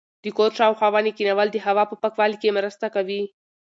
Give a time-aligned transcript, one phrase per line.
[0.23, 3.21] د کور شاوخوا ونې کښېنول د هوا په پاکوالي کې مرسته کوي.